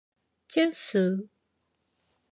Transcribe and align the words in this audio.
철수! 0.47 1.03